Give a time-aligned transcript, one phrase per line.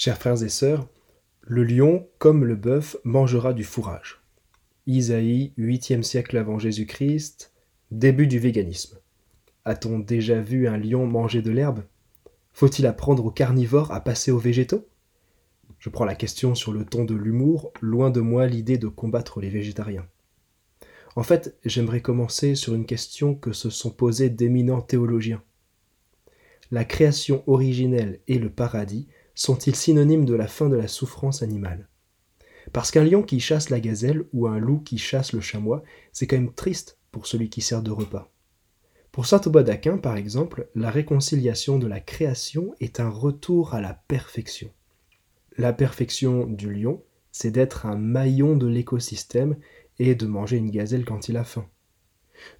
[0.00, 0.88] Chers frères et sœurs,
[1.42, 4.22] le lion, comme le bœuf, mangera du fourrage.
[4.86, 7.52] Isaïe, 8e siècle avant Jésus-Christ,
[7.90, 9.00] début du véganisme.
[9.64, 11.82] A-t-on déjà vu un lion manger de l'herbe?
[12.52, 14.86] Faut-il apprendre aux carnivores à passer aux végétaux?
[15.80, 19.40] Je prends la question sur le ton de l'humour, loin de moi l'idée de combattre
[19.40, 20.06] les végétariens.
[21.16, 25.42] En fait, j'aimerais commencer sur une question que se sont posées d'éminents théologiens.
[26.70, 29.08] La création originelle et le paradis
[29.38, 31.88] sont-ils synonymes de la fin de la souffrance animale?
[32.72, 36.26] Parce qu'un lion qui chasse la gazelle ou un loup qui chasse le chamois, c'est
[36.26, 38.32] quand même triste pour celui qui sert de repas.
[39.12, 43.80] Pour saint Aubin d'Aquin, par exemple, la réconciliation de la création est un retour à
[43.80, 44.70] la perfection.
[45.56, 49.56] La perfection du lion, c'est d'être un maillon de l'écosystème
[50.00, 51.68] et de manger une gazelle quand il a faim.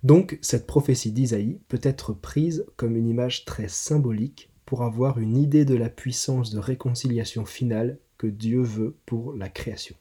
[0.04, 5.38] Donc cette prophétie d'Isaïe peut être prise comme une image très symbolique pour avoir une
[5.38, 9.96] idée de la puissance de réconciliation finale que Dieu veut pour la création.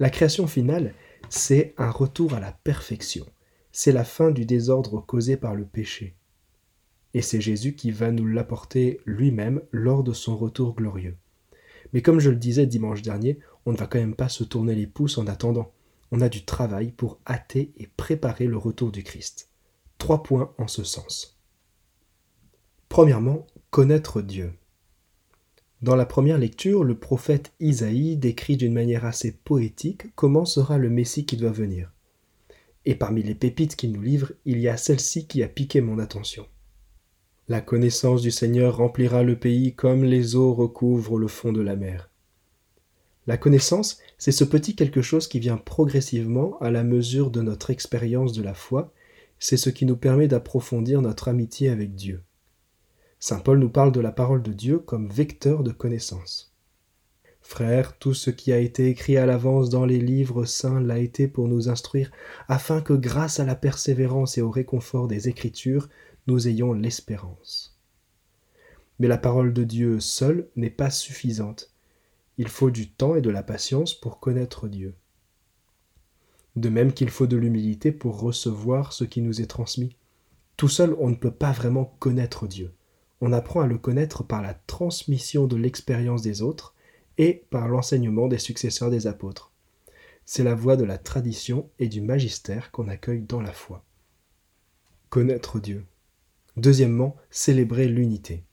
[0.00, 0.92] La création finale,
[1.28, 3.24] c'est un retour à la perfection.
[3.70, 6.16] C'est la fin du désordre causé par le péché.
[7.14, 11.16] Et c'est Jésus qui va nous l'apporter lui-même lors de son retour glorieux.
[11.92, 14.74] Mais comme je le disais dimanche dernier, on ne va quand même pas se tourner
[14.74, 15.70] les pouces en attendant.
[16.10, 19.48] On a du travail pour hâter et préparer le retour du Christ.
[19.96, 21.37] Trois points en ce sens.
[22.88, 24.52] Premièrement, connaître Dieu.
[25.82, 30.90] Dans la première lecture, le prophète Isaïe décrit d'une manière assez poétique comment sera le
[30.90, 31.92] Messie qui doit venir.
[32.84, 35.98] Et parmi les pépites qu'il nous livre, il y a celle-ci qui a piqué mon
[35.98, 36.46] attention.
[37.46, 41.76] La connaissance du Seigneur remplira le pays comme les eaux recouvrent le fond de la
[41.76, 42.10] mer.
[43.26, 47.70] La connaissance, c'est ce petit quelque chose qui vient progressivement à la mesure de notre
[47.70, 48.92] expérience de la foi,
[49.38, 52.22] c'est ce qui nous permet d'approfondir notre amitié avec Dieu.
[53.20, 56.54] Saint Paul nous parle de la parole de Dieu comme vecteur de connaissance.
[57.40, 61.26] Frères, tout ce qui a été écrit à l'avance dans les livres saints l'a été
[61.26, 62.12] pour nous instruire,
[62.46, 65.88] afin que grâce à la persévérance et au réconfort des Écritures,
[66.28, 67.76] nous ayons l'espérance.
[69.00, 71.72] Mais la parole de Dieu seule n'est pas suffisante.
[72.36, 74.94] Il faut du temps et de la patience pour connaître Dieu.
[76.54, 79.96] De même qu'il faut de l'humilité pour recevoir ce qui nous est transmis.
[80.56, 82.72] Tout seul, on ne peut pas vraiment connaître Dieu
[83.20, 86.74] on apprend à le connaître par la transmission de l'expérience des autres
[87.16, 89.52] et par l'enseignement des successeurs des apôtres.
[90.24, 93.84] C'est la voie de la tradition et du magistère qu'on accueille dans la foi.
[95.08, 95.84] Connaître Dieu.
[96.56, 98.44] Deuxièmement, célébrer l'unité.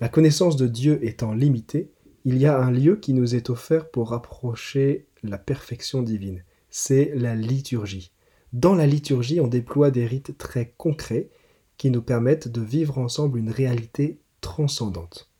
[0.00, 1.90] La connaissance de Dieu étant limitée,
[2.24, 6.44] il y a un lieu qui nous est offert pour rapprocher la perfection divine.
[6.70, 8.12] C'est la liturgie.
[8.52, 11.28] Dans la liturgie, on déploie des rites très concrets
[11.76, 15.30] qui nous permettent de vivre ensemble une réalité transcendante.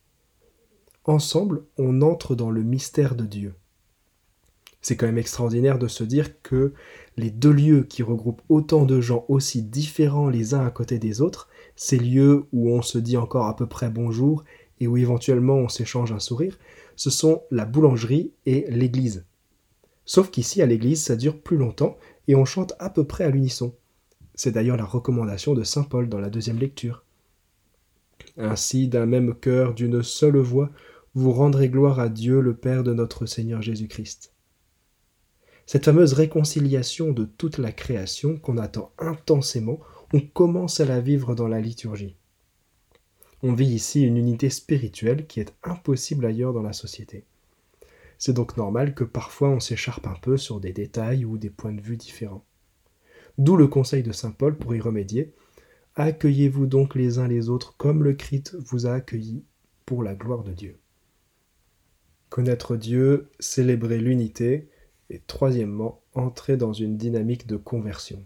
[1.04, 3.54] Ensemble, on entre dans le mystère de Dieu.
[4.80, 6.74] C'est quand même extraordinaire de se dire que
[7.16, 11.20] les deux lieux qui regroupent autant de gens aussi différents les uns à côté des
[11.20, 14.44] autres, ces lieux où on se dit encore à peu près bonjour
[14.80, 16.58] et où éventuellement on s'échange un sourire,
[16.96, 19.24] ce sont la boulangerie et l'église.
[20.04, 21.96] Sauf qu'ici, à l'église, ça dure plus longtemps
[22.28, 23.74] et on chante à peu près à l'unisson.
[24.34, 27.04] C'est d'ailleurs la recommandation de Saint Paul dans la deuxième lecture.
[28.36, 30.70] Ainsi, d'un même cœur, d'une seule voix,
[31.14, 34.32] vous rendrez gloire à Dieu le Père de notre Seigneur Jésus-Christ.
[35.66, 39.78] Cette fameuse réconciliation de toute la création qu'on attend intensément,
[40.12, 42.16] on commence à la vivre dans la liturgie.
[43.42, 47.24] On vit ici une unité spirituelle qui est impossible ailleurs dans la société.
[48.18, 51.72] C'est donc normal que parfois on s'écharpe un peu sur des détails ou des points
[51.72, 52.44] de vue différents.
[53.38, 55.34] D'où le conseil de Saint Paul pour y remédier.
[55.96, 59.44] Accueillez-vous donc les uns les autres comme le Christ vous a accueillis
[59.86, 60.78] pour la gloire de Dieu.
[62.30, 64.68] Connaître Dieu, célébrer l'unité,
[65.10, 68.24] et troisièmement, entrer dans une dynamique de conversion.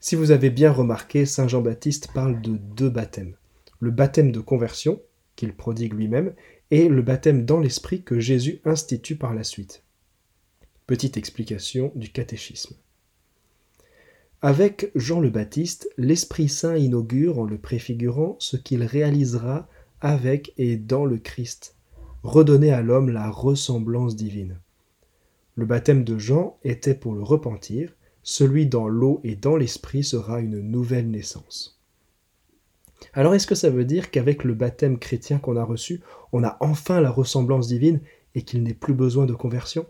[0.00, 3.36] Si vous avez bien remarqué, Saint Jean-Baptiste parle de deux baptêmes.
[3.80, 5.00] Le baptême de conversion,
[5.36, 6.34] qu'il prodigue lui-même,
[6.70, 9.84] et le baptême dans l'esprit que Jésus institue par la suite.
[10.86, 12.76] Petite explication du catéchisme.
[14.44, 19.68] Avec Jean le Baptiste, l'Esprit Saint inaugure, en le préfigurant, ce qu'il réalisera
[20.00, 21.76] avec et dans le Christ,
[22.24, 24.58] redonner à l'homme la ressemblance divine.
[25.54, 27.94] Le baptême de Jean était pour le repentir,
[28.24, 31.80] celui dans l'eau et dans l'esprit sera une nouvelle naissance.
[33.12, 36.00] Alors est-ce que ça veut dire qu'avec le baptême chrétien qu'on a reçu,
[36.32, 38.00] on a enfin la ressemblance divine
[38.34, 39.86] et qu'il n'est plus besoin de conversion?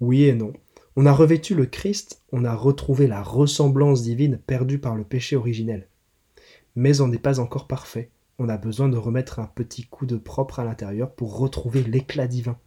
[0.00, 0.52] Oui et non.
[0.94, 5.36] On a revêtu le Christ, on a retrouvé la ressemblance divine perdue par le péché
[5.36, 5.88] originel.
[6.76, 10.16] Mais on n'est pas encore parfait, on a besoin de remettre un petit coup de
[10.16, 12.58] propre à l'intérieur pour retrouver l'éclat divin.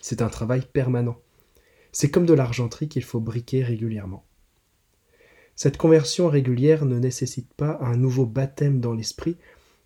[0.00, 1.16] C'est un travail permanent.
[1.92, 4.24] C'est comme de l'argenterie qu'il faut briquer régulièrement.
[5.56, 9.36] Cette conversion régulière ne nécessite pas un nouveau baptême dans l'esprit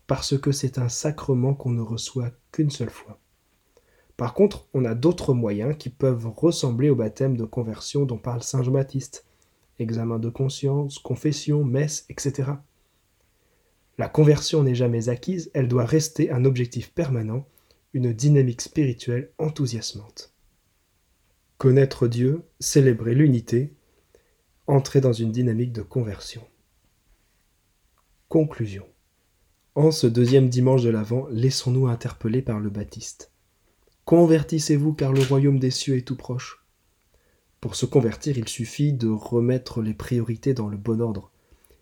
[0.06, 3.20] parce que c'est un sacrement qu'on ne reçoit qu'une seule fois.
[4.20, 8.42] Par contre, on a d'autres moyens qui peuvent ressembler au baptême de conversion dont parle
[8.42, 9.24] Saint Jean-Baptiste.
[9.78, 12.50] Examen de conscience, confession, messe, etc.
[13.96, 17.46] La conversion n'est jamais acquise, elle doit rester un objectif permanent,
[17.94, 20.34] une dynamique spirituelle enthousiasmante.
[21.56, 23.72] Connaître Dieu, célébrer l'unité,
[24.66, 26.42] entrer dans une dynamique de conversion.
[28.28, 28.84] Conclusion.
[29.76, 33.30] En ce deuxième dimanche de l'Avent, laissons-nous interpeller par le Baptiste.
[34.10, 36.64] Convertissez-vous car le royaume des cieux est tout proche.
[37.60, 41.30] Pour se convertir, il suffit de remettre les priorités dans le bon ordre.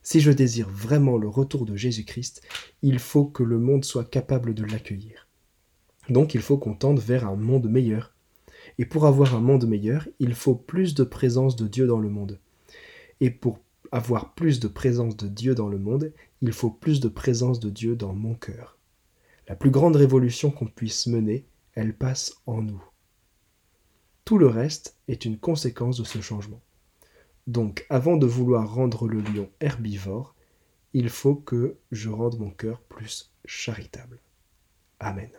[0.02, 2.42] Si je désire vraiment le retour de Jésus-Christ,
[2.82, 5.26] il faut que le monde soit capable de l'accueillir.
[6.10, 8.12] Donc il faut qu'on tende vers un monde meilleur.
[8.76, 12.10] Et pour avoir un monde meilleur, il faut plus de présence de Dieu dans le
[12.10, 12.38] monde.
[13.22, 13.58] Et pour
[13.90, 17.70] avoir plus de présence de Dieu dans le monde, il faut plus de présence de
[17.70, 18.76] Dieu dans mon cœur.
[19.48, 21.46] La plus grande révolution qu'on puisse mener,
[21.78, 22.82] elle passe en nous.
[24.24, 26.60] Tout le reste est une conséquence de ce changement.
[27.46, 30.34] Donc avant de vouloir rendre le lion herbivore,
[30.92, 34.18] il faut que je rende mon cœur plus charitable.
[34.98, 35.30] Amen.